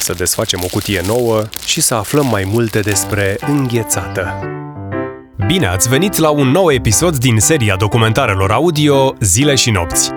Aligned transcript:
să 0.00 0.12
desfacem 0.12 0.60
o 0.62 0.66
cutie 0.66 1.02
nouă 1.06 1.42
și 1.64 1.80
să 1.80 1.94
aflăm 1.94 2.26
mai 2.26 2.48
multe 2.52 2.80
despre 2.80 3.36
înghețată. 3.46 4.34
Bine 5.46 5.66
ați 5.66 5.88
venit 5.88 6.16
la 6.16 6.30
un 6.30 6.48
nou 6.48 6.72
episod 6.72 7.16
din 7.16 7.38
seria 7.38 7.76
documentarelor 7.76 8.50
audio 8.50 9.14
Zile 9.20 9.54
și 9.54 9.70
nopți. 9.70 10.10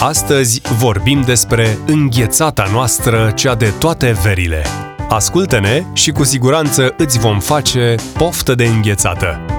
Astăzi 0.00 0.60
vorbim 0.78 1.22
despre 1.22 1.78
înghețata 1.86 2.68
noastră, 2.72 3.32
cea 3.34 3.54
de 3.54 3.72
toate 3.78 4.16
verile. 4.22 4.62
Ascultă-ne 5.08 5.84
și 5.92 6.10
cu 6.10 6.24
siguranță 6.24 6.94
îți 6.96 7.18
vom 7.18 7.40
face 7.40 7.94
poftă 8.16 8.54
de 8.54 8.64
înghețată. 8.64 9.53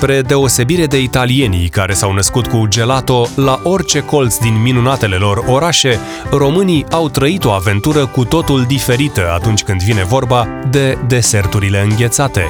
Spre 0.00 0.22
deosebire 0.22 0.86
de 0.86 1.00
italienii 1.02 1.68
care 1.68 1.92
s-au 1.92 2.12
născut 2.12 2.46
cu 2.46 2.66
gelato 2.68 3.28
la 3.36 3.60
orice 3.62 4.00
colț 4.00 4.36
din 4.36 4.62
minunatele 4.62 5.16
lor 5.16 5.44
orașe, 5.46 5.98
românii 6.30 6.84
au 6.90 7.08
trăit 7.08 7.44
o 7.44 7.50
aventură 7.50 8.06
cu 8.06 8.24
totul 8.24 8.64
diferită 8.64 9.30
atunci 9.34 9.62
când 9.62 9.82
vine 9.82 10.04
vorba 10.04 10.48
de 10.70 10.98
deserturile 11.06 11.80
înghețate. 11.80 12.44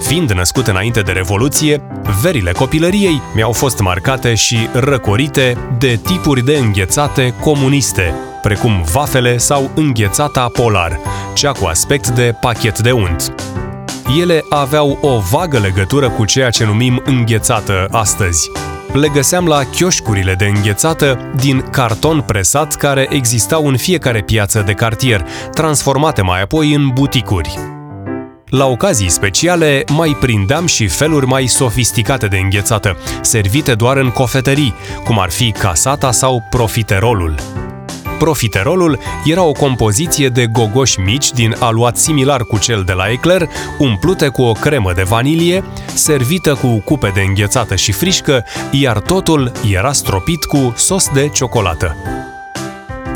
Fiind 0.00 0.30
născut 0.30 0.66
înainte 0.66 1.00
de 1.00 1.12
Revoluție, 1.12 1.82
verile 2.22 2.52
copilăriei 2.52 3.22
mi-au 3.34 3.52
fost 3.52 3.80
marcate 3.80 4.34
și 4.34 4.68
răcorite 4.72 5.56
de 5.78 6.00
tipuri 6.02 6.44
de 6.44 6.56
înghețate 6.56 7.34
comuniste, 7.40 8.14
precum 8.42 8.82
vafele 8.92 9.36
sau 9.36 9.70
înghețata 9.74 10.48
polar, 10.52 11.00
cea 11.34 11.52
cu 11.52 11.66
aspect 11.66 12.08
de 12.08 12.34
pachet 12.40 12.78
de 12.78 12.90
unt. 12.90 13.34
Ele 14.20 14.44
aveau 14.48 14.98
o 15.00 15.18
vagă 15.18 15.58
legătură 15.58 16.10
cu 16.10 16.24
ceea 16.24 16.50
ce 16.50 16.64
numim 16.64 17.02
înghețată 17.04 17.88
astăzi. 17.90 18.50
Le 18.92 19.08
găseam 19.08 19.46
la 19.46 19.64
chioșcurile 19.64 20.34
de 20.34 20.44
înghețată 20.44 21.30
din 21.36 21.64
carton 21.70 22.20
presat 22.20 22.74
care 22.74 23.06
existau 23.10 23.66
în 23.66 23.76
fiecare 23.76 24.22
piață 24.22 24.62
de 24.66 24.72
cartier, 24.72 25.26
transformate 25.52 26.22
mai 26.22 26.42
apoi 26.42 26.74
în 26.74 26.88
buticuri. 26.88 27.58
La 28.48 28.66
ocazii 28.66 29.08
speciale 29.08 29.84
mai 29.92 30.16
prindeam 30.20 30.66
și 30.66 30.86
feluri 30.86 31.26
mai 31.26 31.46
sofisticate 31.46 32.26
de 32.26 32.36
înghețată, 32.36 32.96
servite 33.20 33.74
doar 33.74 33.96
în 33.96 34.10
cofetării, 34.10 34.74
cum 35.04 35.18
ar 35.18 35.30
fi 35.30 35.52
casata 35.52 36.10
sau 36.10 36.42
profiterolul. 36.50 37.34
Profiterolul 38.24 38.98
era 39.24 39.42
o 39.42 39.52
compoziție 39.52 40.28
de 40.28 40.46
gogoși 40.46 41.00
mici 41.00 41.32
din 41.32 41.56
aluat 41.58 41.96
similar 41.96 42.44
cu 42.44 42.58
cel 42.58 42.82
de 42.86 42.92
la 42.92 43.10
Eclair, 43.10 43.48
umplute 43.78 44.28
cu 44.28 44.42
o 44.42 44.52
cremă 44.52 44.92
de 44.92 45.02
vanilie, 45.02 45.64
servită 45.94 46.54
cu 46.54 46.82
cupe 46.84 47.10
de 47.14 47.20
înghețată 47.20 47.74
și 47.74 47.92
frișcă, 47.92 48.44
iar 48.70 49.00
totul 49.00 49.52
era 49.70 49.92
stropit 49.92 50.44
cu 50.44 50.72
sos 50.76 51.08
de 51.08 51.28
ciocolată. 51.28 51.96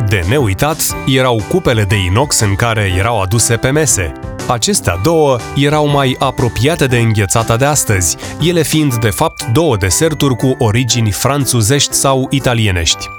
De 0.09 0.25
neuitat 0.29 0.97
erau 1.07 1.43
cupele 1.49 1.83
de 1.83 1.97
inox 1.97 2.41
în 2.41 2.55
care 2.55 2.95
erau 2.99 3.21
aduse 3.21 3.57
pe 3.57 3.71
mese. 3.71 4.13
Acestea 4.49 5.01
două 5.03 5.39
erau 5.57 5.87
mai 5.87 6.17
apropiate 6.19 6.87
de 6.87 6.99
înghețata 6.99 7.57
de 7.57 7.65
astăzi, 7.65 8.17
ele 8.41 8.63
fiind 8.63 8.95
de 8.95 9.11
fapt 9.11 9.45
două 9.53 9.77
deserturi 9.77 10.37
cu 10.37 10.55
origini 10.59 11.11
franțuzești 11.11 11.95
sau 11.95 12.27
italienești. 12.31 13.18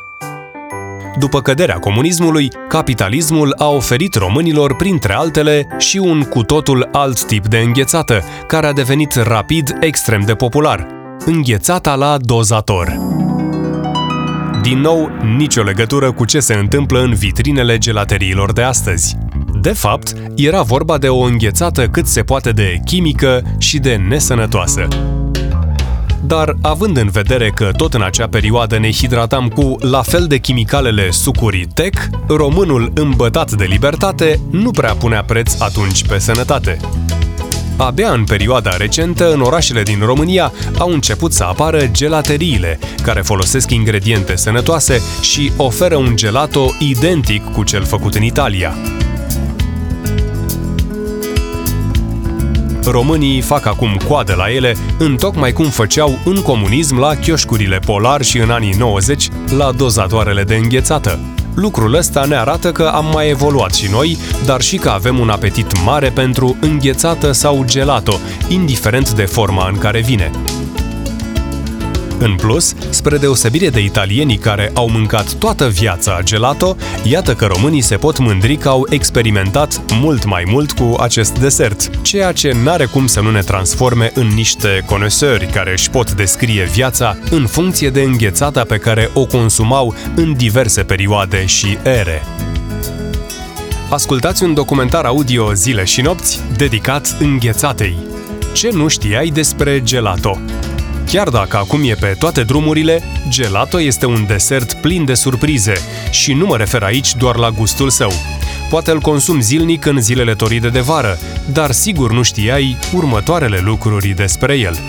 După 1.17 1.41
căderea 1.41 1.79
comunismului, 1.79 2.47
capitalismul 2.67 3.53
a 3.57 3.67
oferit 3.67 4.15
românilor, 4.15 4.75
printre 4.75 5.13
altele, 5.13 5.67
și 5.77 5.97
un 5.97 6.21
cu 6.21 6.43
totul 6.43 6.89
alt 6.91 7.25
tip 7.25 7.47
de 7.47 7.57
înghețată, 7.57 8.23
care 8.47 8.67
a 8.67 8.73
devenit 8.73 9.13
rapid 9.13 9.77
extrem 9.79 10.21
de 10.21 10.33
popular, 10.33 10.87
înghețata 11.25 11.95
la 11.95 12.17
dozator. 12.17 12.99
Din 14.61 14.79
nou, 14.79 15.09
nicio 15.37 15.61
legătură 15.61 16.11
cu 16.11 16.25
ce 16.25 16.39
se 16.39 16.53
întâmplă 16.53 16.99
în 16.99 17.13
vitrinele 17.13 17.77
gelateriilor 17.77 18.53
de 18.53 18.61
astăzi. 18.61 19.17
De 19.61 19.71
fapt, 19.71 20.13
era 20.35 20.61
vorba 20.61 20.97
de 20.97 21.07
o 21.07 21.19
înghețată 21.19 21.87
cât 21.87 22.07
se 22.07 22.21
poate 22.21 22.51
de 22.51 22.79
chimică 22.85 23.41
și 23.57 23.79
de 23.79 23.95
nesănătoasă. 23.95 24.87
Dar, 26.29 26.55
având 26.61 26.97
în 26.97 27.09
vedere 27.09 27.49
că 27.49 27.71
tot 27.77 27.93
în 27.93 28.01
acea 28.01 28.27
perioadă 28.27 28.79
ne 28.79 28.91
hidratam 28.91 29.47
cu 29.47 29.75
la 29.79 30.01
fel 30.01 30.25
de 30.27 30.37
chimicalele 30.37 31.11
sucuri 31.11 31.67
tec, 31.73 31.95
românul 32.27 32.91
îmbătat 32.95 33.51
de 33.51 33.63
libertate 33.63 34.39
nu 34.51 34.71
prea 34.71 34.93
punea 34.93 35.23
preț 35.23 35.59
atunci 35.59 36.05
pe 36.05 36.19
sănătate. 36.19 36.77
Abia 37.77 38.11
în 38.11 38.23
perioada 38.23 38.69
recentă, 38.77 39.33
în 39.33 39.41
orașele 39.41 39.83
din 39.83 39.99
România 40.05 40.51
au 40.77 40.89
început 40.89 41.33
să 41.33 41.43
apară 41.43 41.87
gelateriile, 41.91 42.79
care 43.03 43.21
folosesc 43.21 43.71
ingrediente 43.71 44.35
sănătoase 44.35 45.01
și 45.21 45.51
oferă 45.57 45.95
un 45.95 46.15
gelato 46.15 46.71
identic 46.79 47.51
cu 47.51 47.63
cel 47.63 47.83
făcut 47.83 48.15
în 48.15 48.23
Italia. 48.23 48.73
Românii 52.85 53.41
fac 53.41 53.65
acum 53.65 53.97
coadă 54.07 54.33
la 54.37 54.51
ele, 54.51 54.75
în 54.97 55.15
tocmai 55.15 55.51
cum 55.51 55.69
făceau 55.69 56.19
în 56.25 56.41
comunism 56.41 56.99
la 56.99 57.15
chioșcurile 57.15 57.79
Polar 57.79 58.21
și 58.21 58.37
în 58.37 58.49
anii 58.49 58.75
90 58.77 59.27
la 59.57 59.71
dozatoarele 59.71 60.43
de 60.43 60.55
înghețată. 60.55 61.19
Lucrul 61.55 61.93
ăsta 61.93 62.25
ne 62.25 62.35
arată 62.35 62.71
că 62.71 62.83
am 62.83 63.05
mai 63.13 63.29
evoluat 63.29 63.73
și 63.73 63.91
noi, 63.91 64.17
dar 64.45 64.61
și 64.61 64.77
că 64.77 64.89
avem 64.89 65.19
un 65.19 65.29
apetit 65.29 65.83
mare 65.83 66.09
pentru 66.09 66.57
înghețată 66.61 67.31
sau 67.31 67.63
gelato, 67.65 68.19
indiferent 68.47 69.11
de 69.11 69.25
forma 69.25 69.67
în 69.67 69.77
care 69.77 70.01
vine. 70.01 70.31
În 72.19 72.35
plus, 72.35 72.73
spre 72.89 73.17
deosebire 73.17 73.69
de 73.69 73.79
italienii 73.79 74.37
care 74.37 74.71
au 74.73 74.89
mâncat 74.89 75.33
toată 75.33 75.67
viața 75.67 76.19
gelato, 76.23 76.75
iată 77.03 77.33
că 77.33 77.45
românii 77.45 77.81
se 77.81 77.95
pot 77.95 78.17
mândri 78.17 78.55
că 78.55 78.69
au 78.69 78.87
experimentat 78.89 79.81
mult 79.93 80.25
mai 80.25 80.43
mult 80.47 80.71
cu 80.71 80.95
acest 80.99 81.39
desert, 81.39 82.01
ceea 82.01 82.31
ce 82.31 82.55
n-are 82.63 82.85
cum 82.85 83.07
să 83.07 83.21
nu 83.21 83.31
ne 83.31 83.41
transforme 83.41 84.11
în 84.13 84.27
niște 84.27 84.83
conesări 84.85 85.45
care 85.45 85.71
își 85.71 85.89
pot 85.89 86.11
descrie 86.11 86.63
viața 86.63 87.17
în 87.29 87.47
funcție 87.47 87.89
de 87.89 88.01
înghețata 88.01 88.63
pe 88.63 88.77
care 88.77 89.09
o 89.13 89.25
consumau 89.25 89.95
în 90.15 90.33
diverse 90.33 90.83
perioade 90.83 91.45
și 91.45 91.77
ere. 91.83 92.23
Ascultați 93.89 94.43
un 94.43 94.53
documentar 94.53 95.05
audio 95.05 95.53
zile 95.53 95.83
și 95.83 96.01
nopți 96.01 96.39
dedicat 96.55 97.17
înghețatei. 97.19 97.95
Ce 98.53 98.69
nu 98.71 98.87
știai 98.87 99.27
despre 99.27 99.83
gelato? 99.83 100.37
Chiar 101.11 101.29
dacă 101.29 101.57
acum 101.57 101.89
e 101.89 101.93
pe 101.93 102.15
toate 102.19 102.43
drumurile, 102.43 103.03
gelato 103.27 103.81
este 103.81 104.05
un 104.05 104.25
desert 104.27 104.73
plin 104.73 105.05
de 105.05 105.13
surprize 105.13 105.73
și 106.11 106.33
nu 106.33 106.45
mă 106.45 106.57
refer 106.57 106.83
aici 106.83 107.15
doar 107.15 107.35
la 107.35 107.49
gustul 107.49 107.89
său. 107.89 108.11
Poate 108.69 108.91
îl 108.91 108.99
consum 108.99 109.41
zilnic 109.41 109.85
în 109.85 110.01
zilele 110.01 110.33
toride 110.33 110.69
de 110.69 110.79
vară, 110.79 111.17
dar 111.53 111.71
sigur 111.71 112.11
nu 112.11 112.21
știai 112.21 112.77
următoarele 112.93 113.59
lucruri 113.63 114.07
despre 114.07 114.57
el. 114.57 114.79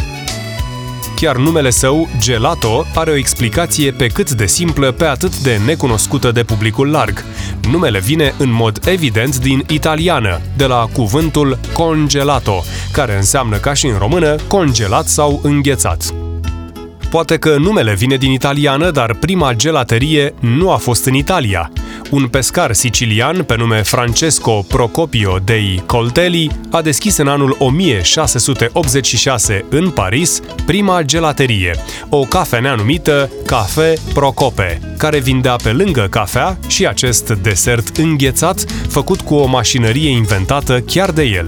Chiar 1.17 1.37
numele 1.37 1.71
său, 1.71 2.09
gelato, 2.19 2.87
are 2.95 3.11
o 3.11 3.17
explicație 3.17 3.91
pe 3.91 4.07
cât 4.07 4.31
de 4.31 4.47
simplă, 4.47 4.93
pe 4.93 5.05
atât 5.05 5.39
de 5.39 5.61
necunoscută 5.67 6.33
de 6.33 6.43
publicul 6.43 6.91
larg. 6.91 7.25
Numele 7.71 7.99
vine 7.99 8.35
în 8.39 8.53
mod 8.53 8.81
evident 8.87 9.39
din 9.39 9.65
italiană, 9.69 10.41
de 10.57 10.65
la 10.65 10.89
cuvântul 10.93 11.59
congelato, 11.73 12.63
care 12.93 13.17
înseamnă 13.17 13.57
ca 13.57 13.75
și 13.75 13.87
în 13.87 13.99
română 13.99 14.37
congelat 14.49 15.07
sau 15.07 15.41
înghețat. 15.43 16.15
Poate 17.11 17.37
că 17.37 17.57
numele 17.57 17.95
vine 17.95 18.17
din 18.17 18.31
italiană, 18.31 18.91
dar 18.91 19.15
prima 19.15 19.55
gelaterie 19.55 20.35
nu 20.41 20.71
a 20.71 20.77
fost 20.77 21.05
în 21.07 21.15
Italia. 21.15 21.71
Un 22.11 22.29
pescar 22.29 22.73
sicilian 22.73 23.43
pe 23.43 23.57
nume 23.57 23.83
Francesco 23.83 24.65
Procopio 24.69 25.39
dei 25.45 25.83
Coltelli 25.87 26.51
a 26.71 26.83
deschis 26.83 27.17
în 27.17 27.29
anul 27.29 27.57
1686 27.59 29.65
în 29.69 29.91
Paris 29.91 30.41
prima 30.67 31.03
gelaterie, 31.03 31.75
o 32.09 32.21
cafenea 32.21 32.75
numită 32.75 33.31
Cafe 33.47 33.95
Procope, 34.15 34.81
care 34.99 35.19
vindea 35.19 35.57
pe 35.63 35.73
lângă 35.73 36.07
cafea 36.11 36.59
și 36.67 36.87
acest 36.87 37.31
desert 37.31 37.97
înghețat 37.97 38.65
făcut 38.89 39.21
cu 39.21 39.35
o 39.35 39.47
mașinărie 39.47 40.11
inventată 40.11 40.81
chiar 40.81 41.11
de 41.11 41.23
el. 41.23 41.47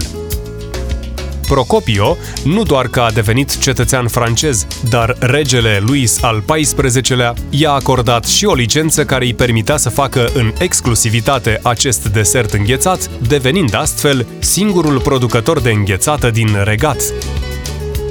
Procopio 1.47 2.17
nu 2.43 2.63
doar 2.63 2.87
că 2.87 2.99
a 2.99 3.11
devenit 3.11 3.57
cetățean 3.57 4.07
francez, 4.07 4.67
dar 4.89 5.15
regele 5.19 5.81
Louis 5.85 6.23
al 6.23 6.43
XIV-lea 6.45 7.33
i-a 7.49 7.71
acordat 7.71 8.25
și 8.25 8.45
o 8.45 8.53
licență 8.53 9.05
care 9.05 9.25
îi 9.25 9.33
permitea 9.33 9.77
să 9.77 9.89
facă 9.89 10.29
în 10.33 10.53
exclusivitate 10.59 11.59
acest 11.63 12.07
desert 12.07 12.53
înghețat, 12.53 13.09
devenind 13.27 13.75
astfel 13.75 14.27
singurul 14.39 14.99
producător 14.99 15.61
de 15.61 15.71
înghețată 15.71 16.29
din 16.29 16.57
regat. 16.63 17.01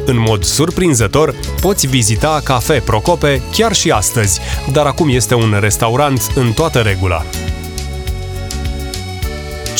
În 0.07 0.19
mod 0.19 0.45
surprinzător, 0.45 1.35
poți 1.61 1.87
vizita 1.87 2.41
Cafe 2.45 2.83
Procope 2.85 3.43
chiar 3.53 3.73
și 3.73 3.91
astăzi, 3.91 4.41
dar 4.73 4.87
acum 4.87 5.09
este 5.09 5.35
un 5.35 5.57
restaurant 5.61 6.33
în 6.35 6.53
toată 6.53 6.79
regula. 6.79 7.25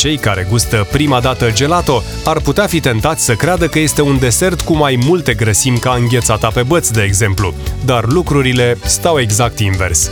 Cei 0.03 0.17
care 0.17 0.47
gustă 0.49 0.87
prima 0.91 1.19
dată 1.19 1.51
gelato 1.51 2.03
ar 2.23 2.39
putea 2.39 2.67
fi 2.67 2.79
tentați 2.79 3.25
să 3.25 3.35
creadă 3.35 3.67
că 3.67 3.79
este 3.79 4.01
un 4.01 4.19
desert 4.19 4.61
cu 4.61 4.73
mai 4.73 4.99
multe 5.05 5.33
grăsimi 5.33 5.77
ca 5.77 5.93
înghețata 5.93 6.47
pe 6.47 6.63
băț, 6.63 6.89
de 6.89 7.01
exemplu, 7.01 7.53
dar 7.85 8.05
lucrurile 8.05 8.77
stau 8.85 9.19
exact 9.19 9.59
invers. 9.59 10.11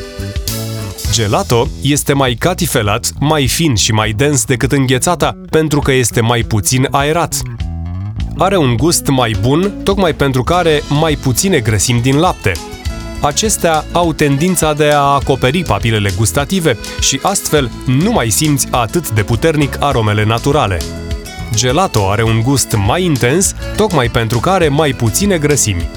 Gelato 1.11 1.67
este 1.81 2.13
mai 2.13 2.33
catifelat, 2.33 3.11
mai 3.19 3.47
fin 3.47 3.75
și 3.75 3.91
mai 3.91 4.11
dens 4.11 4.45
decât 4.45 4.71
înghețata, 4.71 5.37
pentru 5.49 5.79
că 5.79 5.91
este 5.91 6.21
mai 6.21 6.41
puțin 6.41 6.87
aerat. 6.91 7.41
Are 8.37 8.57
un 8.57 8.75
gust 8.75 9.07
mai 9.07 9.35
bun, 9.41 9.73
tocmai 9.83 10.13
pentru 10.13 10.43
că 10.43 10.53
are 10.53 10.81
mai 10.89 11.15
puține 11.15 11.59
grăsimi 11.59 12.01
din 12.01 12.17
lapte. 12.17 12.51
Acestea 13.21 13.85
au 13.91 14.13
tendința 14.13 14.73
de 14.73 14.89
a 14.89 14.99
acoperi 14.99 15.63
papilele 15.63 16.11
gustative 16.17 16.77
și 16.99 17.19
astfel 17.21 17.71
nu 17.85 18.11
mai 18.11 18.29
simți 18.29 18.67
atât 18.71 19.11
de 19.11 19.23
puternic 19.23 19.77
aromele 19.79 20.25
naturale. 20.25 20.77
Gelato 21.55 22.09
are 22.09 22.23
un 22.23 22.41
gust 22.41 22.75
mai 22.85 23.03
intens, 23.03 23.55
tocmai 23.75 24.09
pentru 24.09 24.39
că 24.39 24.49
are 24.49 24.67
mai 24.67 24.91
puține 24.91 25.37
grăsimi. 25.37 25.89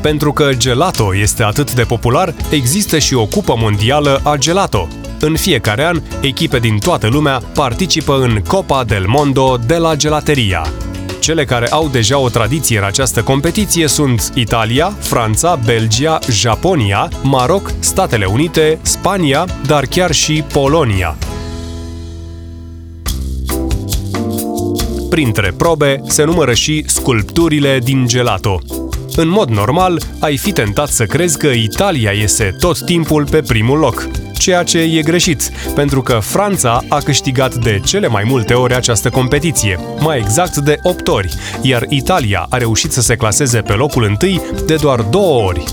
Pentru 0.00 0.32
că 0.32 0.50
gelato 0.56 1.16
este 1.16 1.42
atât 1.42 1.74
de 1.74 1.82
popular, 1.82 2.34
există 2.50 2.98
și 2.98 3.14
o 3.14 3.26
cupă 3.26 3.54
mondială 3.58 4.20
a 4.24 4.36
gelato. 4.36 4.88
În 5.20 5.36
fiecare 5.36 5.84
an, 5.84 6.02
echipe 6.20 6.58
din 6.58 6.78
toată 6.78 7.06
lumea 7.06 7.42
participă 7.54 8.18
în 8.20 8.42
Copa 8.46 8.84
del 8.84 9.04
Mondo 9.06 9.58
de 9.66 9.76
la 9.76 9.94
Gelateria. 9.94 10.66
Cele 11.20 11.44
care 11.44 11.68
au 11.68 11.88
deja 11.88 12.18
o 12.18 12.28
tradiție 12.28 12.78
în 12.78 12.84
această 12.84 13.22
competiție 13.22 13.86
sunt 13.86 14.32
Italia, 14.34 14.96
Franța, 14.98 15.58
Belgia, 15.64 16.18
Japonia, 16.30 17.08
Maroc, 17.22 17.72
Statele 17.78 18.24
Unite, 18.24 18.78
Spania, 18.82 19.46
dar 19.66 19.84
chiar 19.84 20.12
și 20.12 20.44
Polonia. 20.52 21.16
Printre 25.10 25.54
probe 25.56 26.00
se 26.06 26.24
numără 26.24 26.54
și 26.54 26.84
sculpturile 26.86 27.78
din 27.78 28.06
gelato. 28.06 28.60
În 29.16 29.28
mod 29.28 29.48
normal, 29.48 30.00
ai 30.20 30.36
fi 30.36 30.52
tentat 30.52 30.88
să 30.88 31.04
crezi 31.04 31.38
că 31.38 31.46
Italia 31.46 32.10
iese 32.10 32.56
tot 32.58 32.84
timpul 32.84 33.26
pe 33.30 33.40
primul 33.40 33.78
loc, 33.78 34.08
ceea 34.40 34.62
ce 34.62 34.78
e 34.78 35.02
greșit, 35.02 35.50
pentru 35.74 36.02
că 36.02 36.18
Franța 36.22 36.80
a 36.88 36.98
câștigat 36.98 37.54
de 37.54 37.80
cele 37.84 38.06
mai 38.06 38.24
multe 38.26 38.54
ori 38.54 38.74
această 38.74 39.10
competiție, 39.10 39.78
mai 39.98 40.18
exact 40.18 40.56
de 40.56 40.78
8 40.82 41.08
ori, 41.08 41.34
iar 41.62 41.84
Italia 41.88 42.46
a 42.48 42.56
reușit 42.56 42.92
să 42.92 43.00
se 43.00 43.16
claseze 43.16 43.60
pe 43.60 43.72
locul 43.72 44.04
întâi 44.04 44.40
de 44.66 44.74
doar 44.74 45.00
două 45.00 45.42
ori. 45.44 45.64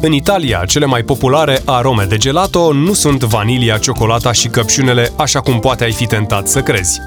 În 0.00 0.12
Italia, 0.12 0.64
cele 0.66 0.86
mai 0.86 1.02
populare 1.02 1.62
arome 1.64 2.04
de 2.04 2.16
gelato 2.16 2.72
nu 2.72 2.92
sunt 2.92 3.22
vanilia, 3.22 3.78
ciocolata 3.78 4.32
și 4.32 4.48
căpșunele, 4.48 5.12
așa 5.16 5.40
cum 5.40 5.60
poate 5.60 5.84
ai 5.84 5.92
fi 5.92 6.06
tentat 6.06 6.48
să 6.48 6.60
crezi. 6.60 7.00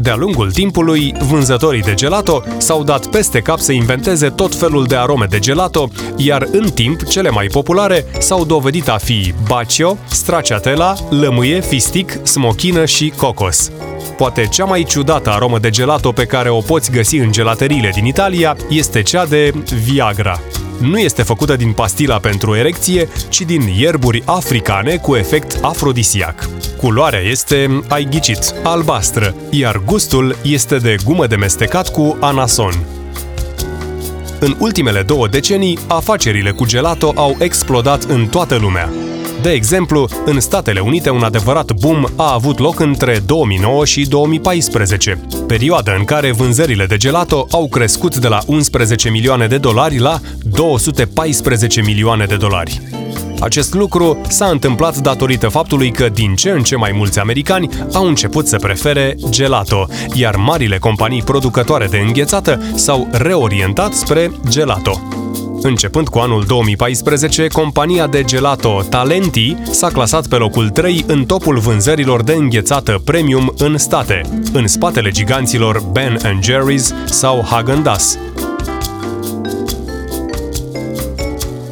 De-a 0.00 0.16
lungul 0.16 0.52
timpului, 0.52 1.14
vânzătorii 1.28 1.82
de 1.82 1.94
gelato 1.94 2.42
s-au 2.58 2.84
dat 2.84 3.06
peste 3.06 3.40
cap 3.40 3.58
să 3.58 3.72
inventeze 3.72 4.28
tot 4.28 4.54
felul 4.54 4.84
de 4.84 4.96
arome 4.96 5.26
de 5.30 5.38
gelato, 5.38 5.88
iar 6.16 6.48
în 6.52 6.70
timp 6.70 7.04
cele 7.04 7.30
mai 7.30 7.46
populare 7.46 8.06
s-au 8.18 8.44
dovedit 8.44 8.88
a 8.88 8.96
fi 8.96 9.34
bacio, 9.46 9.96
stracciatella, 10.06 10.94
lămâie, 11.10 11.60
fistic, 11.60 12.26
smochină 12.26 12.84
și 12.84 13.12
cocos. 13.16 13.70
Poate 14.16 14.46
cea 14.46 14.64
mai 14.64 14.82
ciudată 14.82 15.30
aromă 15.30 15.58
de 15.58 15.70
gelato 15.70 16.12
pe 16.12 16.24
care 16.24 16.48
o 16.48 16.60
poți 16.60 16.90
găsi 16.90 17.16
în 17.16 17.32
gelateriile 17.32 17.90
din 17.94 18.04
Italia 18.04 18.56
este 18.68 19.02
cea 19.02 19.26
de 19.26 19.52
Viagra 19.84 20.40
nu 20.78 20.98
este 20.98 21.22
făcută 21.22 21.56
din 21.56 21.72
pastila 21.72 22.18
pentru 22.18 22.56
erecție, 22.56 23.08
ci 23.28 23.40
din 23.40 23.62
ierburi 23.78 24.22
africane 24.24 24.96
cu 24.96 25.14
efect 25.14 25.58
afrodisiac. 25.62 26.48
Culoarea 26.76 27.20
este, 27.20 27.80
ai 27.88 28.06
ghicit, 28.10 28.54
albastră, 28.62 29.34
iar 29.50 29.82
gustul 29.84 30.36
este 30.42 30.76
de 30.76 30.96
gumă 31.04 31.26
de 31.26 31.36
mestecat 31.36 31.92
cu 31.92 32.16
anason. 32.20 32.86
În 34.40 34.56
ultimele 34.58 35.02
două 35.02 35.28
decenii, 35.28 35.78
afacerile 35.86 36.50
cu 36.50 36.66
gelato 36.66 37.12
au 37.16 37.36
explodat 37.38 38.02
în 38.02 38.26
toată 38.26 38.56
lumea. 38.56 38.92
De 39.42 39.50
exemplu, 39.50 40.08
în 40.24 40.40
Statele 40.40 40.80
Unite 40.80 41.10
un 41.10 41.22
adevărat 41.22 41.72
boom 41.72 42.04
a 42.16 42.32
avut 42.32 42.58
loc 42.58 42.80
între 42.80 43.22
2009 43.26 43.84
și 43.84 44.08
2014, 44.08 45.20
perioada 45.46 45.92
în 45.98 46.04
care 46.04 46.32
vânzările 46.32 46.86
de 46.86 46.96
gelato 46.96 47.46
au 47.50 47.68
crescut 47.68 48.16
de 48.16 48.28
la 48.28 48.38
11 48.46 49.10
milioane 49.10 49.46
de 49.46 49.58
dolari 49.58 49.98
la 49.98 50.18
214 50.42 51.80
milioane 51.80 52.24
de 52.24 52.36
dolari. 52.36 52.80
Acest 53.40 53.74
lucru 53.74 54.20
s-a 54.28 54.46
întâmplat 54.46 54.96
datorită 54.96 55.48
faptului 55.48 55.90
că 55.90 56.08
din 56.08 56.34
ce 56.34 56.50
în 56.50 56.62
ce 56.62 56.76
mai 56.76 56.92
mulți 56.94 57.18
americani 57.18 57.68
au 57.92 58.06
început 58.06 58.46
să 58.46 58.56
prefere 58.56 59.16
gelato, 59.28 59.86
iar 60.14 60.36
marile 60.36 60.78
companii 60.78 61.22
producătoare 61.22 61.86
de 61.86 61.98
înghețată 61.98 62.62
s-au 62.74 63.08
reorientat 63.10 63.92
spre 63.92 64.30
gelato. 64.48 65.00
Începând 65.62 66.08
cu 66.08 66.18
anul 66.18 66.44
2014, 66.46 67.46
compania 67.46 68.06
de 68.06 68.22
gelato 68.22 68.82
Talenti 68.90 69.56
s-a 69.70 69.88
clasat 69.88 70.26
pe 70.26 70.36
locul 70.36 70.68
3 70.68 71.04
în 71.06 71.24
topul 71.24 71.58
vânzărilor 71.58 72.22
de 72.22 72.32
înghețată 72.32 73.00
premium 73.04 73.54
în 73.58 73.78
state, 73.78 74.20
în 74.52 74.66
spatele 74.66 75.10
giganților 75.10 75.82
Ben 75.92 76.18
Jerry's 76.42 77.06
sau 77.06 77.46
Häagen-Dazs. 77.50 78.18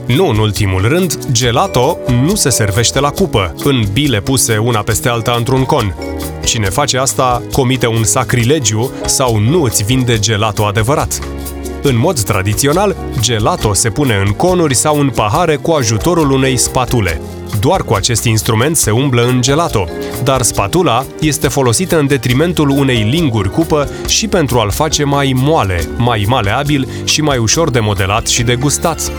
Nu 0.07 0.29
în 0.29 0.39
ultimul 0.39 0.89
rând, 0.89 1.19
gelato 1.33 1.99
nu 2.23 2.35
se 2.35 2.51
servește 2.51 3.01
la 3.01 3.11
cupă, 3.11 3.55
în 3.65 3.85
bile 3.93 4.21
puse 4.21 4.59
una 4.59 4.81
peste 4.81 5.09
alta 5.09 5.35
într-un 5.39 5.65
con. 5.65 5.97
Cine 6.45 6.69
face 6.69 6.99
asta 6.99 7.43
comite 7.53 7.87
un 7.87 8.05
sacrilegiu 8.05 8.91
sau 9.05 9.39
nu 9.39 9.63
îți 9.63 9.85
vinde 9.85 10.19
gelato 10.19 10.65
adevărat. 10.65 11.36
În 11.83 11.99
mod 11.99 12.21
tradițional, 12.21 12.97
gelato 13.21 13.75
se 13.75 13.91
pune 13.91 14.23
în 14.27 14.33
conuri 14.33 14.75
sau 14.75 15.01
în 15.01 15.11
pahare 15.11 15.57
cu 15.57 15.71
ajutorul 15.71 16.31
unei 16.31 16.57
spatule. 16.57 17.21
Doar 17.61 17.83
cu 17.83 17.95
acest 17.95 18.25
instrument 18.25 18.77
se 18.77 18.91
umblă 18.91 19.27
în 19.27 19.43
gelato, 19.43 19.89
dar 20.25 20.43
spatula 20.43 21.05
este 21.21 21.49
folosită 21.49 21.99
în 21.99 22.07
detrimentul 22.07 22.69
unei 22.69 23.07
linguri 23.11 23.51
cupă 23.51 23.91
și 24.09 24.29
pentru 24.29 24.59
a-l 24.59 24.71
face 24.71 25.05
mai 25.05 25.33
moale, 25.37 25.89
mai 25.97 26.25
maleabil 26.29 26.89
și 27.05 27.21
mai 27.21 27.39
ușor 27.39 27.71
de 27.71 27.81
modelat 27.81 28.27
și 28.27 28.43
de 28.43 28.57
gustat. 28.57 29.13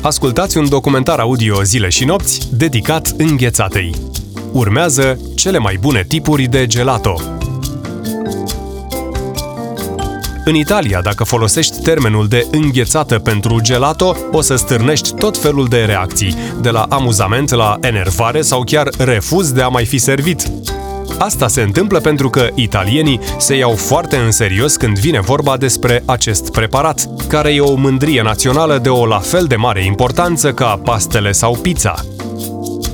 Ascultați 0.00 0.56
un 0.56 0.68
documentar 0.68 1.18
audio 1.18 1.62
zile 1.62 1.88
și 1.88 2.04
nopți 2.04 2.48
dedicat 2.52 3.14
înghețatei. 3.16 3.94
Urmează 4.52 5.20
cele 5.34 5.58
mai 5.58 5.76
bune 5.80 6.04
tipuri 6.08 6.44
de 6.44 6.66
gelato, 6.66 7.20
În 10.48 10.54
Italia, 10.54 11.00
dacă 11.02 11.24
folosești 11.24 11.82
termenul 11.82 12.28
de 12.28 12.46
înghețată 12.50 13.18
pentru 13.18 13.60
gelato, 13.60 14.16
o 14.32 14.40
să 14.40 14.56
stârnești 14.56 15.14
tot 15.14 15.38
felul 15.38 15.66
de 15.68 15.84
reacții, 15.84 16.34
de 16.60 16.70
la 16.70 16.86
amuzament 16.88 17.50
la 17.50 17.76
enervare 17.80 18.40
sau 18.40 18.62
chiar 18.64 18.88
refuz 18.98 19.52
de 19.52 19.62
a 19.62 19.68
mai 19.68 19.84
fi 19.84 19.98
servit. 19.98 20.50
Asta 21.18 21.48
se 21.48 21.60
întâmplă 21.60 22.00
pentru 22.00 22.30
că 22.30 22.48
italienii 22.54 23.20
se 23.38 23.56
iau 23.56 23.74
foarte 23.74 24.16
în 24.16 24.30
serios 24.30 24.76
când 24.76 24.98
vine 24.98 25.20
vorba 25.20 25.56
despre 25.56 26.02
acest 26.04 26.50
preparat, 26.50 27.08
care 27.28 27.54
e 27.54 27.60
o 27.60 27.74
mândrie 27.74 28.22
națională 28.22 28.78
de 28.78 28.88
o 28.88 29.06
la 29.06 29.18
fel 29.18 29.44
de 29.44 29.56
mare 29.56 29.84
importanță 29.84 30.52
ca 30.52 30.80
pastele 30.84 31.32
sau 31.32 31.56
pizza. 31.56 31.94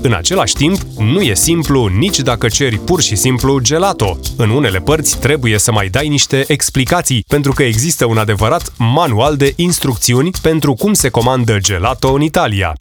În 0.05 0.13
același 0.13 0.55
timp, 0.55 0.81
nu 0.99 1.21
e 1.21 1.35
simplu 1.35 1.87
nici 1.87 2.19
dacă 2.19 2.49
ceri 2.49 2.79
pur 2.79 3.01
și 3.03 3.17
simplu 3.17 3.59
gelato. 3.59 4.19
În 4.37 4.51
unele 4.51 4.79
părți 4.79 5.19
trebuie 5.19 5.59
să 5.59 5.73
mai 5.73 5.89
dai 5.89 6.09
niște 6.09 6.45
explicații, 6.47 7.25
pentru 7.29 7.53
că 7.53 7.63
există 7.63 8.07
un 8.07 8.19
adevărat 8.19 8.73
manual 8.79 9.37
de 9.37 9.53
instrucțiuni 9.57 10.31
pentru 10.43 10.75
cum 10.75 10.93
se 10.93 11.09
comandă 11.09 11.59
gelato 11.59 12.13
în 12.13 12.21
Italia. 12.21 12.73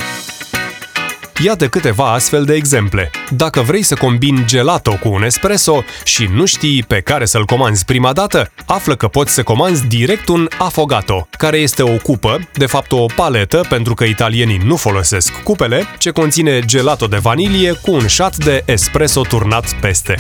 Iată 1.39 1.67
câteva 1.67 2.13
astfel 2.13 2.43
de 2.43 2.53
exemple. 2.53 3.09
Dacă 3.29 3.61
vrei 3.61 3.83
să 3.83 3.95
combini 3.95 4.43
gelato 4.45 4.91
cu 4.91 5.09
un 5.09 5.23
espresso 5.23 5.83
și 6.03 6.29
nu 6.33 6.45
știi 6.45 6.83
pe 6.83 7.01
care 7.01 7.25
să-l 7.25 7.45
comanzi 7.45 7.85
prima 7.85 8.13
dată, 8.13 8.51
află 8.65 8.95
că 8.95 9.07
poți 9.07 9.33
să 9.33 9.43
comanzi 9.43 9.87
direct 9.87 10.27
un 10.27 10.47
affogato, 10.57 11.27
care 11.37 11.57
este 11.57 11.83
o 11.83 11.97
cupă, 11.97 12.39
de 12.53 12.65
fapt 12.65 12.91
o 12.91 13.05
paletă, 13.15 13.65
pentru 13.69 13.93
că 13.93 14.03
italienii 14.03 14.61
nu 14.65 14.75
folosesc 14.75 15.43
cupele, 15.43 15.85
ce 15.97 16.11
conține 16.11 16.59
gelato 16.59 17.07
de 17.07 17.17
vanilie 17.17 17.71
cu 17.71 17.91
un 17.91 18.07
șat 18.07 18.35
de 18.35 18.63
espresso 18.65 19.21
turnat 19.21 19.73
peste. 19.79 20.15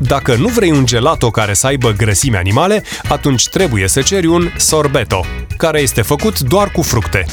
Dacă 0.00 0.34
nu 0.34 0.48
vrei 0.48 0.70
un 0.70 0.86
gelato 0.86 1.30
care 1.30 1.54
să 1.54 1.66
aibă 1.66 1.92
grăsime 1.92 2.36
animale, 2.36 2.82
atunci 3.08 3.48
trebuie 3.48 3.88
să 3.88 4.02
ceri 4.02 4.26
un 4.26 4.50
sorbeto, 4.56 5.24
care 5.56 5.80
este 5.80 6.02
făcut 6.02 6.40
doar 6.40 6.70
cu 6.70 6.82
fructe. 6.82 7.26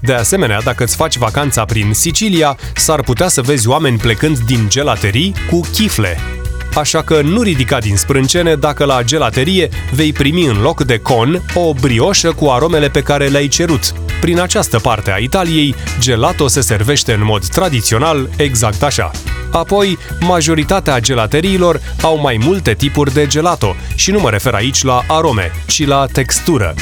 De 0.00 0.12
asemenea, 0.12 0.60
dacă 0.60 0.84
îți 0.84 0.96
faci 0.96 1.16
vacanța 1.16 1.64
prin 1.64 1.92
Sicilia, 1.94 2.56
s-ar 2.74 3.02
putea 3.02 3.28
să 3.28 3.42
vezi 3.42 3.68
oameni 3.68 3.98
plecând 3.98 4.38
din 4.38 4.66
gelaterii 4.68 5.34
cu 5.50 5.60
chifle. 5.72 6.18
Așa 6.74 7.02
că 7.02 7.20
nu 7.22 7.42
ridica 7.42 7.78
din 7.78 7.96
sprâncene 7.96 8.54
dacă 8.54 8.84
la 8.84 9.02
gelaterie 9.02 9.68
vei 9.94 10.12
primi 10.12 10.46
în 10.46 10.60
loc 10.60 10.82
de 10.82 10.98
con 10.98 11.42
o 11.54 11.72
brioșă 11.72 12.32
cu 12.32 12.46
aromele 12.46 12.88
pe 12.88 13.00
care 13.00 13.26
le-ai 13.26 13.48
cerut. 13.48 13.92
Prin 14.20 14.40
această 14.40 14.78
parte 14.78 15.12
a 15.12 15.16
Italiei, 15.16 15.74
gelato 15.98 16.48
se 16.48 16.60
servește 16.60 17.12
în 17.12 17.24
mod 17.24 17.46
tradițional 17.46 18.28
exact 18.36 18.82
așa. 18.82 19.10
Apoi, 19.50 19.98
majoritatea 20.20 21.00
gelateriilor 21.00 21.80
au 22.02 22.20
mai 22.20 22.40
multe 22.44 22.74
tipuri 22.74 23.12
de 23.12 23.26
gelato 23.26 23.76
și 23.94 24.10
nu 24.10 24.20
mă 24.20 24.30
refer 24.30 24.54
aici 24.54 24.82
la 24.82 25.04
arome, 25.08 25.50
ci 25.66 25.86
la 25.86 26.06
textură. 26.12 26.74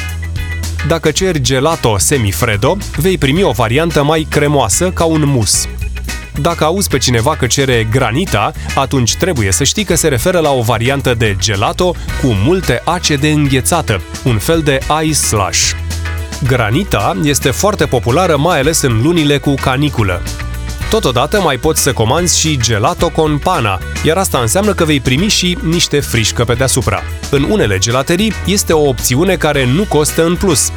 Dacă 0.87 1.11
ceri 1.11 1.41
gelato 1.41 1.99
semifredo, 1.99 2.77
vei 2.97 3.19
primi 3.19 3.43
o 3.43 3.51
variantă 3.51 4.03
mai 4.03 4.27
cremoasă 4.31 4.91
ca 4.91 5.05
un 5.05 5.23
mus. 5.27 5.69
Dacă 6.41 6.65
auzi 6.65 6.89
pe 6.89 6.99
cineva 6.99 7.37
că 7.37 7.47
cere 7.47 7.87
granita, 7.91 8.53
atunci 8.75 9.15
trebuie 9.15 9.53
să 9.53 9.65
știi 9.65 9.85
că 9.85 9.95
se 9.95 10.09
referă 10.09 10.39
la 10.39 10.51
o 10.51 10.63
variantă 10.63 11.15
de 11.15 11.37
gelato 11.39 11.95
cu 12.23 12.27
multe 12.45 12.83
ace 12.85 13.17
de 13.17 13.29
înghețată, 13.29 14.01
un 14.25 14.39
fel 14.39 14.61
de 14.61 14.79
ice 15.03 15.15
slush. 15.15 15.71
Granita 16.47 17.17
este 17.23 17.51
foarte 17.51 17.85
populară 17.85 18.37
mai 18.37 18.59
ales 18.59 18.83
în 18.83 19.03
lunile 19.03 19.39
cu 19.39 19.55
caniculă. 19.55 20.23
Totodată 20.91 21.41
mai 21.41 21.57
poți 21.57 21.83
să 21.83 21.93
comanzi 21.93 22.39
și 22.39 22.59
gelato 22.59 23.09
con 23.09 23.39
pana, 23.39 23.79
iar 24.05 24.17
asta 24.17 24.39
înseamnă 24.39 24.73
că 24.73 24.85
vei 24.85 25.01
primi 25.01 25.29
și 25.29 25.59
niște 25.63 26.01
frișcă 26.01 26.45
pe 26.45 26.55
deasupra. 26.55 27.03
În 27.31 27.43
unele 27.43 27.79
gelaterii 27.79 28.33
este 28.47 28.73
o 28.73 28.89
opțiune 28.89 29.37
care 29.37 29.67
nu 29.67 29.85
costă 29.85 30.25
în 30.25 30.37
plus. 30.37 30.73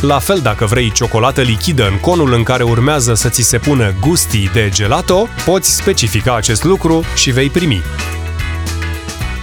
La 0.00 0.18
fel, 0.18 0.40
dacă 0.42 0.64
vrei 0.64 0.92
ciocolată 0.92 1.40
lichidă 1.40 1.86
în 1.86 1.98
conul 2.00 2.32
în 2.32 2.42
care 2.42 2.62
urmează 2.62 3.14
să 3.14 3.28
ți 3.28 3.42
se 3.42 3.58
pună 3.58 3.94
gustii 4.00 4.50
de 4.52 4.70
gelato, 4.74 5.28
poți 5.44 5.74
specifica 5.74 6.36
acest 6.36 6.64
lucru 6.64 7.04
și 7.14 7.30
vei 7.30 7.50
primi. 7.50 7.82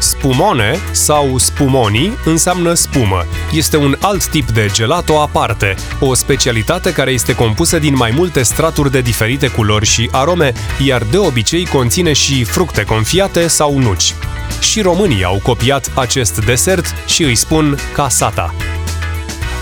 Spumone 0.01 0.79
sau 0.91 1.37
spumoni 1.37 2.17
înseamnă 2.25 2.73
spumă. 2.73 3.25
Este 3.51 3.77
un 3.77 3.95
alt 3.99 4.27
tip 4.27 4.51
de 4.51 4.69
gelato 4.73 5.19
aparte, 5.19 5.75
o 5.99 6.13
specialitate 6.13 6.93
care 6.93 7.11
este 7.11 7.35
compusă 7.35 7.79
din 7.79 7.95
mai 7.95 8.11
multe 8.15 8.43
straturi 8.43 8.91
de 8.91 9.01
diferite 9.01 9.47
culori 9.47 9.85
și 9.85 10.09
arome, 10.11 10.53
iar 10.85 11.03
de 11.03 11.17
obicei 11.17 11.65
conține 11.65 12.13
și 12.13 12.43
fructe 12.43 12.83
confiate 12.83 13.47
sau 13.47 13.77
nuci. 13.79 14.15
Și 14.59 14.81
românii 14.81 15.23
au 15.23 15.39
copiat 15.43 15.91
acest 15.95 16.45
desert 16.45 16.85
și 17.05 17.23
îi 17.23 17.35
spun 17.35 17.77
casata. 17.93 18.53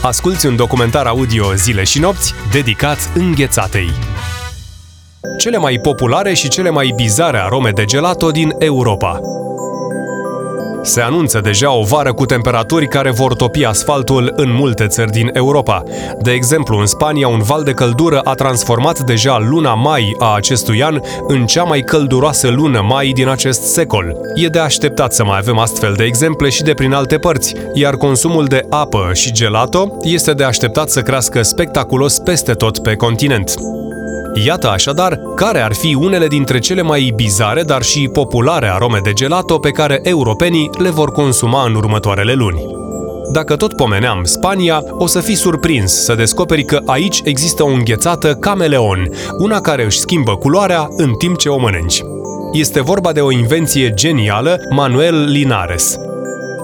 Asculți 0.01 0.45
un 0.45 0.55
documentar 0.55 1.05
audio 1.05 1.53
zile 1.53 1.83
și 1.83 1.99
nopți 1.99 2.33
dedicat 2.51 3.11
înghețatei. 3.15 3.91
Cele 5.37 5.57
mai 5.57 5.79
populare 5.81 6.33
și 6.33 6.47
cele 6.47 6.69
mai 6.69 6.93
bizare 6.95 7.37
arome 7.37 7.69
de 7.69 7.85
gelato 7.85 8.31
din 8.31 8.55
Europa. 8.59 9.19
Se 10.89 11.01
anunță 11.01 11.39
deja 11.39 11.71
o 11.71 11.83
vară 11.83 12.13
cu 12.13 12.25
temperaturi 12.25 12.87
care 12.87 13.11
vor 13.11 13.35
topi 13.35 13.65
asfaltul 13.65 14.33
în 14.35 14.53
multe 14.53 14.87
țări 14.87 15.11
din 15.11 15.29
Europa. 15.33 15.83
De 16.21 16.31
exemplu, 16.31 16.77
în 16.77 16.85
Spania, 16.85 17.27
un 17.27 17.39
val 17.39 17.63
de 17.63 17.71
căldură 17.71 18.19
a 18.19 18.33
transformat 18.33 18.99
deja 18.99 19.37
luna 19.37 19.73
mai 19.73 20.15
a 20.19 20.35
acestui 20.35 20.83
an 20.83 20.99
în 21.27 21.45
cea 21.45 21.63
mai 21.63 21.81
călduroasă 21.81 22.47
lună 22.47 22.81
mai 22.81 23.11
din 23.15 23.27
acest 23.27 23.61
secol. 23.61 24.15
E 24.35 24.47
de 24.47 24.59
așteptat 24.59 25.13
să 25.13 25.23
mai 25.23 25.37
avem 25.37 25.57
astfel 25.57 25.93
de 25.93 26.03
exemple 26.03 26.49
și 26.49 26.63
de 26.63 26.73
prin 26.73 26.93
alte 26.93 27.17
părți, 27.17 27.55
iar 27.73 27.95
consumul 27.95 28.45
de 28.45 28.65
apă 28.69 29.09
și 29.13 29.31
gelato 29.31 29.97
este 30.01 30.31
de 30.31 30.43
așteptat 30.43 30.89
să 30.89 31.01
crească 31.01 31.41
spectaculos 31.41 32.19
peste 32.19 32.53
tot 32.53 32.79
pe 32.79 32.95
continent. 32.95 33.53
Iată 34.45 34.69
așadar 34.69 35.19
care 35.35 35.61
ar 35.61 35.73
fi 35.73 35.95
unele 35.99 36.27
dintre 36.27 36.59
cele 36.59 36.81
mai 36.81 37.11
bizare, 37.15 37.61
dar 37.61 37.81
și 37.81 38.09
populare 38.13 38.67
arome 38.67 38.99
de 39.03 39.13
gelato 39.13 39.57
pe 39.59 39.69
care 39.69 39.99
europenii 40.03 40.69
le 40.77 40.89
vor 40.89 41.11
consuma 41.11 41.65
în 41.65 41.75
următoarele 41.75 42.33
luni. 42.33 42.65
Dacă 43.31 43.55
tot 43.55 43.73
pomeneam 43.73 44.23
Spania, 44.23 44.83
o 44.91 45.07
să 45.07 45.19
fii 45.19 45.35
surprins 45.35 46.03
să 46.03 46.15
descoperi 46.15 46.63
că 46.63 46.81
aici 46.85 47.21
există 47.23 47.63
o 47.63 47.67
înghețată 47.67 48.33
cameleon, 48.33 49.09
una 49.37 49.61
care 49.61 49.83
își 49.83 49.99
schimbă 49.99 50.35
culoarea 50.35 50.87
în 50.97 51.13
timp 51.13 51.37
ce 51.37 51.49
o 51.49 51.57
mănânci. 51.57 52.01
Este 52.53 52.81
vorba 52.81 53.11
de 53.11 53.21
o 53.21 53.31
invenție 53.31 53.93
genială 53.93 54.59
Manuel 54.69 55.25
Linares, 55.25 55.97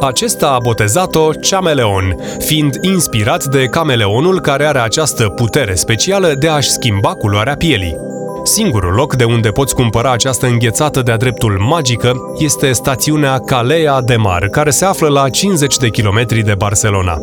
acesta 0.05 0.49
a 0.49 0.57
botezat-o 0.63 1.29
Chameleon, 1.49 2.15
fiind 2.39 2.75
inspirat 2.81 3.45
de 3.45 3.65
cameleonul 3.65 4.39
care 4.39 4.65
are 4.65 4.79
această 4.79 5.29
putere 5.29 5.75
specială 5.75 6.33
de 6.39 6.47
a-și 6.47 6.69
schimba 6.69 7.13
culoarea 7.13 7.55
pielii. 7.55 7.95
Singurul 8.43 8.93
loc 8.93 9.15
de 9.15 9.23
unde 9.23 9.49
poți 9.49 9.75
cumpăra 9.75 10.11
această 10.11 10.45
înghețată 10.45 11.01
de-a 11.01 11.17
dreptul 11.17 11.57
magică 11.59 12.13
este 12.37 12.71
stațiunea 12.71 13.39
Calea 13.39 14.01
de 14.01 14.15
Mar, 14.15 14.47
care 14.47 14.69
se 14.69 14.85
află 14.85 15.07
la 15.07 15.29
50 15.29 15.77
de 15.77 15.89
kilometri 15.89 16.41
de 16.41 16.55
Barcelona. 16.57 17.17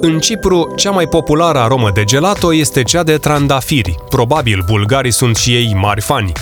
În 0.00 0.18
Cipru, 0.18 0.72
cea 0.76 0.90
mai 0.90 1.06
populară 1.06 1.58
aromă 1.58 1.90
de 1.94 2.04
gelato 2.04 2.54
este 2.54 2.82
cea 2.82 3.02
de 3.02 3.16
trandafiri. 3.16 3.94
Probabil 4.08 4.62
bulgarii 4.66 5.12
sunt 5.12 5.36
și 5.36 5.54
ei 5.54 5.74
mari 5.80 6.00
fani. 6.00 6.32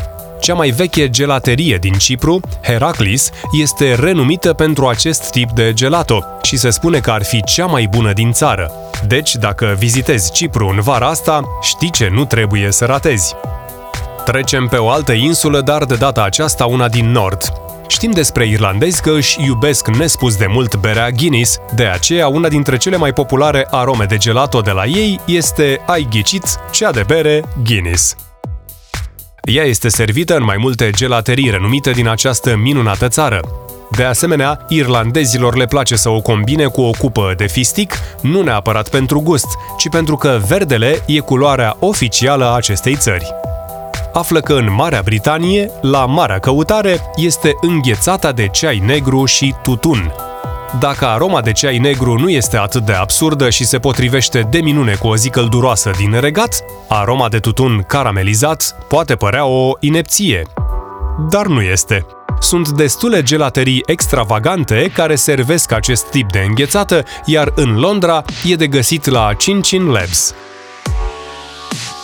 Cea 0.42 0.54
mai 0.54 0.70
veche 0.70 1.10
gelaterie 1.10 1.76
din 1.76 1.92
Cipru, 1.92 2.40
Heraclis, 2.62 3.30
este 3.60 3.94
renumită 3.94 4.52
pentru 4.52 4.86
acest 4.86 5.30
tip 5.30 5.50
de 5.50 5.72
gelato 5.72 6.24
și 6.42 6.56
se 6.56 6.70
spune 6.70 6.98
că 6.98 7.10
ar 7.10 7.24
fi 7.24 7.42
cea 7.44 7.66
mai 7.66 7.86
bună 7.90 8.12
din 8.12 8.32
țară. 8.32 8.70
Deci, 9.06 9.34
dacă 9.34 9.74
vizitezi 9.78 10.32
Cipru 10.32 10.66
în 10.66 10.80
vara 10.80 11.06
asta, 11.06 11.58
știi 11.60 11.90
ce 11.90 12.08
nu 12.12 12.24
trebuie 12.24 12.72
să 12.72 12.84
ratezi. 12.84 13.34
Trecem 14.24 14.66
pe 14.66 14.76
o 14.76 14.90
altă 14.90 15.12
insulă, 15.12 15.60
dar 15.60 15.84
de 15.84 15.94
data 15.94 16.22
aceasta 16.22 16.66
una 16.66 16.88
din 16.88 17.10
nord. 17.10 17.52
Știm 17.86 18.10
despre 18.10 18.46
irlandezi 18.46 19.02
că 19.02 19.10
își 19.10 19.44
iubesc 19.44 19.88
nespus 19.88 20.36
de 20.36 20.46
mult 20.46 20.76
berea 20.76 21.10
Guinness, 21.10 21.58
de 21.74 21.84
aceea 21.84 22.28
una 22.28 22.48
dintre 22.48 22.76
cele 22.76 22.96
mai 22.96 23.12
populare 23.12 23.66
arome 23.70 24.04
de 24.04 24.16
gelato 24.16 24.60
de 24.60 24.70
la 24.70 24.84
ei 24.84 25.20
este, 25.26 25.80
ai 25.86 26.06
ghicit, 26.10 26.44
cea 26.70 26.90
de 26.90 27.04
bere 27.06 27.44
Guinness. 27.64 28.16
Ea 29.44 29.64
este 29.64 29.88
servită 29.88 30.36
în 30.36 30.44
mai 30.44 30.56
multe 30.58 30.90
gelaterii 30.90 31.50
renumite 31.50 31.90
din 31.90 32.08
această 32.08 32.56
minunată 32.56 33.08
țară. 33.08 33.40
De 33.90 34.04
asemenea, 34.04 34.64
irlandezilor 34.68 35.56
le 35.56 35.66
place 35.66 35.96
să 35.96 36.08
o 36.08 36.20
combine 36.20 36.64
cu 36.64 36.80
o 36.80 36.90
cupă 36.90 37.34
de 37.36 37.46
fistic, 37.46 37.98
nu 38.20 38.42
neapărat 38.42 38.88
pentru 38.88 39.20
gust, 39.20 39.46
ci 39.78 39.88
pentru 39.88 40.16
că 40.16 40.40
verdele 40.48 41.02
e 41.06 41.18
culoarea 41.18 41.76
oficială 41.80 42.44
a 42.44 42.54
acestei 42.54 42.96
țări. 42.96 43.26
Află 44.12 44.40
că 44.40 44.52
în 44.52 44.74
Marea 44.74 45.02
Britanie, 45.04 45.70
la 45.80 46.06
marea 46.06 46.38
căutare, 46.38 47.00
este 47.16 47.52
înghețata 47.60 48.32
de 48.32 48.48
ceai 48.48 48.82
negru 48.86 49.24
și 49.24 49.54
tutun, 49.62 50.12
dacă 50.78 51.06
aroma 51.06 51.40
de 51.40 51.52
ceai 51.52 51.78
negru 51.78 52.18
nu 52.18 52.28
este 52.28 52.56
atât 52.56 52.84
de 52.84 52.92
absurdă 52.92 53.50
și 53.50 53.64
se 53.64 53.78
potrivește 53.78 54.46
de 54.50 54.58
minune 54.58 54.94
cu 54.94 55.06
o 55.06 55.16
zi 55.16 55.30
călduroasă 55.30 55.90
din 55.96 56.20
regat, 56.20 56.64
aroma 56.88 57.28
de 57.28 57.38
tutun 57.38 57.84
caramelizat 57.86 58.76
poate 58.88 59.14
părea 59.14 59.44
o 59.44 59.72
inepție. 59.80 60.42
Dar 61.30 61.46
nu 61.46 61.60
este. 61.60 62.06
Sunt 62.40 62.68
destule 62.68 63.22
gelaterii 63.22 63.82
extravagante 63.86 64.90
care 64.94 65.14
servesc 65.14 65.72
acest 65.72 66.04
tip 66.10 66.32
de 66.32 66.44
înghețată, 66.48 67.04
iar 67.24 67.52
în 67.54 67.78
Londra 67.78 68.24
e 68.44 68.54
de 68.54 68.66
găsit 68.66 69.06
la 69.06 69.30
Chin 69.36 69.86
Labs. 69.86 70.34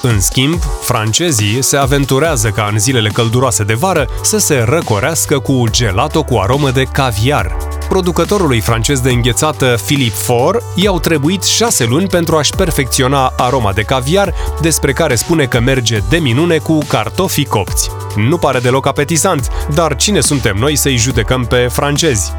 În 0.03 0.21
schimb, 0.21 0.59
francezii 0.83 1.63
se 1.63 1.77
aventurează 1.77 2.49
ca 2.49 2.69
în 2.73 2.79
zilele 2.79 3.09
călduroase 3.09 3.65
de 3.65 3.75
vară 3.75 4.09
să 4.23 4.39
se 4.39 4.65
răcorească 4.69 5.39
cu 5.39 5.65
gelato 5.71 6.23
cu 6.23 6.37
aromă 6.37 6.71
de 6.71 6.83
caviar. 6.83 7.57
Producătorului 7.89 8.61
francez 8.61 9.01
de 9.01 9.11
înghețată 9.11 9.77
Philippe 9.87 10.17
Faure 10.17 10.59
i-au 10.75 11.01
trebuit 11.01 11.43
șase 11.43 11.85
luni 11.85 12.07
pentru 12.07 12.37
a-și 12.37 12.55
perfecționa 12.57 13.33
aroma 13.37 13.73
de 13.73 13.83
caviar, 13.83 14.35
despre 14.61 14.93
care 14.93 15.15
spune 15.15 15.45
că 15.45 15.61
merge 15.61 15.99
de 16.09 16.17
minune 16.17 16.59
cu 16.59 16.79
cartofii 16.89 17.45
copți. 17.45 17.91
Nu 18.17 18.37
pare 18.37 18.59
deloc 18.59 18.87
apetisant, 18.87 19.49
dar 19.75 19.97
cine 19.97 20.21
suntem 20.21 20.57
noi 20.57 20.77
să-i 20.77 20.97
judecăm 20.97 21.45
pe 21.45 21.69
francezi? 21.71 22.33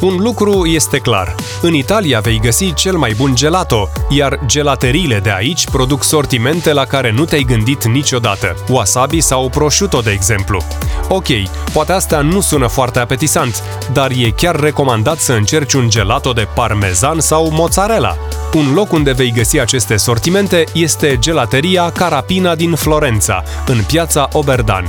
Un 0.00 0.16
lucru 0.16 0.66
este 0.66 0.98
clar. 0.98 1.34
În 1.62 1.74
Italia 1.74 2.20
vei 2.20 2.40
găsi 2.42 2.74
cel 2.74 2.96
mai 2.96 3.14
bun 3.16 3.34
gelato, 3.34 3.88
iar 4.08 4.40
gelateriile 4.46 5.18
de 5.18 5.32
aici 5.36 5.64
produc 5.64 6.04
sortimente 6.04 6.72
la 6.72 6.84
care 6.84 7.12
nu 7.12 7.24
te-ai 7.24 7.42
gândit 7.42 7.84
niciodată. 7.84 8.56
Wasabi 8.68 9.20
sau 9.20 9.48
prosciutto, 9.48 10.00
de 10.00 10.10
exemplu. 10.10 10.62
Ok, 11.08 11.26
poate 11.72 11.92
asta 11.92 12.20
nu 12.20 12.40
sună 12.40 12.66
foarte 12.66 12.98
apetisant, 12.98 13.62
dar 13.92 14.10
e 14.10 14.30
chiar 14.30 14.60
recomandat 14.60 15.18
să 15.18 15.32
încerci 15.32 15.72
un 15.72 15.88
gelato 15.88 16.32
de 16.32 16.48
parmezan 16.54 17.20
sau 17.20 17.50
mozzarella. 17.50 18.16
Un 18.54 18.72
loc 18.74 18.92
unde 18.92 19.12
vei 19.12 19.32
găsi 19.32 19.60
aceste 19.60 19.96
sortimente 19.96 20.64
este 20.74 21.16
gelateria 21.20 21.90
Carapina 21.90 22.54
din 22.54 22.74
Florența, 22.74 23.42
în 23.66 23.82
piața 23.86 24.28
Oberdan. 24.32 24.84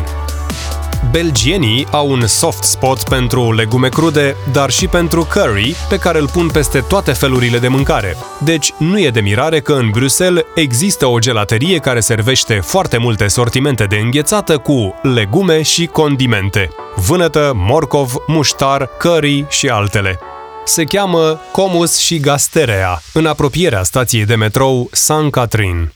Belgienii 1.11 1.87
au 1.91 2.09
un 2.09 2.27
soft 2.27 2.63
spot 2.63 3.03
pentru 3.03 3.51
legume 3.51 3.89
crude, 3.89 4.35
dar 4.51 4.69
și 4.69 4.87
pentru 4.87 5.27
curry, 5.33 5.75
pe 5.89 5.97
care 5.97 6.19
îl 6.19 6.29
pun 6.29 6.47
peste 6.47 6.79
toate 6.79 7.11
felurile 7.11 7.57
de 7.57 7.67
mâncare. 7.67 8.17
Deci 8.43 8.73
nu 8.77 8.99
e 8.99 9.09
de 9.09 9.21
mirare 9.21 9.59
că 9.59 9.73
în 9.73 9.89
Bruxelles 9.89 10.43
există 10.55 11.05
o 11.05 11.19
gelaterie 11.19 11.77
care 11.77 11.99
servește 11.99 12.59
foarte 12.63 12.97
multe 12.97 13.27
sortimente 13.27 13.83
de 13.83 13.95
înghețată 13.95 14.57
cu 14.57 14.99
legume 15.01 15.61
și 15.61 15.85
condimente. 15.85 16.69
Vânătă, 16.95 17.51
morcov, 17.55 18.13
muștar, 18.27 18.89
curry 18.97 19.45
și 19.49 19.67
altele 19.67 20.19
se 20.69 20.83
cheamă 20.83 21.39
Comus 21.51 21.97
și 21.97 22.19
Gasterea, 22.19 23.01
în 23.13 23.25
apropierea 23.25 23.83
stației 23.83 24.25
de 24.25 24.35
metrou 24.35 24.89
San 24.91 25.29
Catherine. 25.29 25.93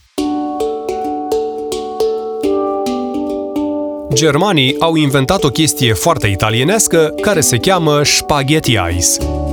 Germanii 4.14 4.76
au 4.78 4.94
inventat 4.94 5.44
o 5.44 5.48
chestie 5.48 5.92
foarte 5.92 6.26
italienească 6.26 7.14
care 7.20 7.40
se 7.40 7.56
cheamă 7.56 8.00
spaghetti 8.02 8.72
ice. 8.72 9.06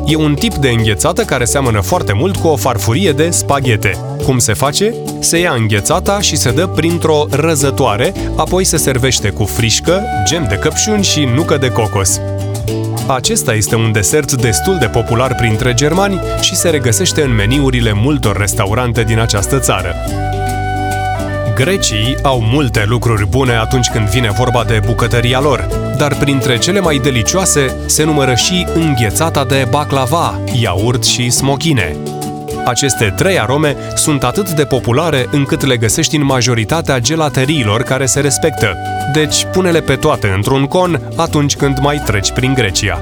E 0.05 0.15
un 0.15 0.33
tip 0.33 0.53
de 0.53 0.69
înghețată 0.69 1.23
care 1.23 1.45
seamănă 1.45 1.81
foarte 1.81 2.13
mult 2.13 2.35
cu 2.35 2.47
o 2.47 2.55
farfurie 2.55 3.11
de 3.11 3.29
spaghete. 3.29 3.97
Cum 4.23 4.37
se 4.37 4.53
face? 4.53 4.93
Se 5.19 5.37
ia 5.37 5.53
înghețata 5.53 6.19
și 6.19 6.35
se 6.35 6.51
dă 6.51 6.67
printr-o 6.67 7.25
răzătoare, 7.29 8.13
apoi 8.35 8.63
se 8.63 8.77
servește 8.77 9.29
cu 9.29 9.43
frișcă, 9.43 10.01
gem 10.25 10.45
de 10.49 10.55
căpșuni 10.55 11.03
și 11.03 11.27
nucă 11.35 11.57
de 11.57 11.67
cocos. 11.67 12.19
Acesta 13.07 13.53
este 13.53 13.75
un 13.75 13.91
desert 13.91 14.33
destul 14.33 14.77
de 14.79 14.87
popular 14.87 15.35
printre 15.35 15.73
germani 15.73 16.19
și 16.41 16.55
se 16.55 16.69
regăsește 16.69 17.21
în 17.21 17.35
meniurile 17.35 17.93
multor 17.93 18.37
restaurante 18.37 19.03
din 19.03 19.19
această 19.19 19.59
țară. 19.59 19.95
Grecii 21.61 22.15
au 22.21 22.41
multe 22.41 22.83
lucruri 22.87 23.27
bune 23.27 23.55
atunci 23.55 23.87
când 23.87 24.07
vine 24.07 24.31
vorba 24.31 24.63
de 24.63 24.81
bucătăria 24.85 25.39
lor, 25.39 25.67
dar 25.97 26.15
printre 26.15 26.57
cele 26.57 26.79
mai 26.79 26.97
delicioase 26.97 27.75
se 27.85 28.03
numără 28.03 28.33
și 28.33 28.67
înghețata 28.73 29.45
de 29.45 29.67
baklava, 29.69 30.39
iaurt 30.61 31.03
și 31.03 31.29
smochine. 31.29 31.95
Aceste 32.65 33.13
trei 33.15 33.39
arome 33.39 33.75
sunt 33.95 34.23
atât 34.23 34.49
de 34.49 34.65
populare 34.65 35.27
încât 35.31 35.65
le 35.65 35.77
găsești 35.77 36.15
în 36.15 36.25
majoritatea 36.25 36.99
gelateriilor 36.99 37.81
care 37.81 38.05
se 38.05 38.19
respectă, 38.19 38.77
deci 39.13 39.45
pune-le 39.51 39.81
pe 39.81 39.95
toate 39.95 40.27
într-un 40.35 40.65
con 40.65 41.01
atunci 41.15 41.55
când 41.55 41.79
mai 41.79 42.01
treci 42.05 42.31
prin 42.31 42.53
Grecia. 42.53 43.01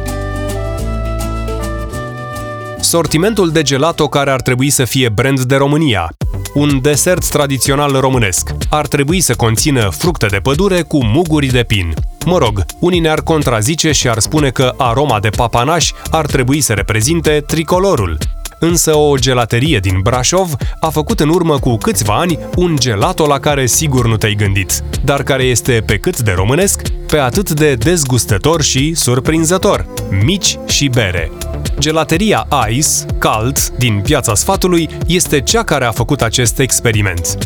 Sortimentul 2.80 3.50
de 3.50 3.62
gelato 3.62 4.08
care 4.08 4.32
ar 4.32 4.42
trebui 4.42 4.70
să 4.70 4.86
fie 4.86 5.10
brand 5.10 5.42
de 5.42 5.56
România. 5.56 6.10
Un 6.54 6.82
desert 6.82 7.30
tradițional 7.30 8.00
românesc. 8.00 8.50
Ar 8.70 8.88
trebui 8.88 9.20
să 9.20 9.36
conțină 9.36 9.90
fructe 9.90 10.26
de 10.26 10.38
pădure 10.38 10.82
cu 10.82 11.06
muguri 11.06 11.48
de 11.48 11.64
pin. 11.64 11.94
Mă 12.26 12.38
rog, 12.38 12.66
unii 12.80 13.00
ne-ar 13.00 13.22
contrazice 13.22 13.92
și 13.92 14.10
ar 14.10 14.20
spune 14.20 14.50
că 14.50 14.74
aroma 14.78 15.20
de 15.20 15.30
papanaș 15.30 15.92
ar 16.12 16.26
trebui 16.26 16.62
să 16.62 16.74
reprezinte 16.74 17.44
tricolorul. 17.48 18.18
Însă 18.60 18.96
o 18.96 19.16
gelaterie 19.16 19.80
din 19.80 20.00
Brașov 20.04 20.56
a 20.80 20.90
făcut 20.90 21.20
în 21.20 21.30
urmă 21.30 21.60
cu 21.60 21.78
câțiva 21.78 22.20
ani 22.20 22.40
un 22.56 22.76
gelato 22.80 23.28
la 23.28 23.40
care 23.40 23.66
sigur 23.66 24.08
nu 24.08 24.18
te-ai 24.18 24.34
gândit, 24.34 24.84
dar 25.04 25.24
care 25.24 25.44
este 25.44 25.84
pe 25.86 25.98
cât 25.98 26.20
de 26.20 26.32
românesc, 26.32 26.82
pe 27.08 27.18
atât 27.18 27.52
de 27.52 27.74
dezgustător 27.74 28.62
și 28.62 28.94
surprinzător. 28.94 29.86
Mici 30.24 30.58
și 30.68 30.88
bere. 30.88 31.32
Gelateria 31.80 32.48
Ice, 32.70 32.88
cald, 33.18 33.68
din 33.78 34.02
Piața 34.04 34.36
Sfatului, 34.36 34.90
este 35.08 35.42
cea 35.42 35.64
care 35.64 35.86
a 35.86 35.92
făcut 35.92 36.22
acest 36.22 36.60
experiment. 36.60 37.38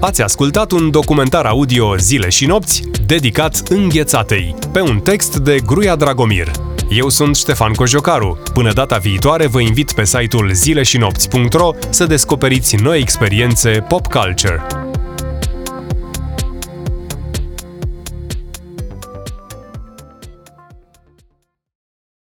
Ați 0.00 0.22
ascultat 0.22 0.70
un 0.70 0.90
documentar 0.90 1.46
audio 1.46 1.96
Zile 1.96 2.28
și 2.28 2.46
nopți 2.46 2.82
dedicat 3.06 3.62
înghețatei, 3.68 4.54
pe 4.72 4.80
un 4.80 5.00
text 5.00 5.36
de 5.36 5.60
Gruia 5.66 5.96
Dragomir. 5.96 6.50
Eu 6.90 7.08
sunt 7.08 7.36
Ștefan 7.36 7.72
Cojocaru. 7.72 8.38
Până 8.54 8.72
data 8.72 8.96
viitoare 8.96 9.46
vă 9.46 9.60
invit 9.60 9.92
pe 9.92 10.04
site-ul 10.04 10.50
zileșinopți.ro 10.52 11.70
să 11.90 12.06
descoperiți 12.06 12.76
noi 12.76 12.98
experiențe 12.98 13.84
pop 13.88 14.06
culture. 14.06 14.62